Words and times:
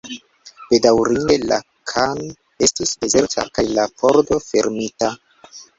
Bedaŭrinde, 0.71 1.35
la 1.51 1.59
khan 1.93 2.23
estis 2.69 2.97
dezerta, 3.05 3.47
kaj 3.59 3.71
la 3.77 3.89
pordo 4.03 4.45
fermita. 4.51 5.17